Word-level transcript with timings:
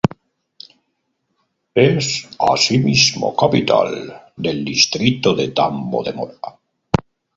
Es 1.75 2.27
asimismo 2.39 3.35
capital 3.35 4.31
del 4.35 4.65
distrito 4.65 5.35
de 5.35 5.49
Tambo 5.49 6.03
de 6.03 6.13
Mora. 6.13 6.39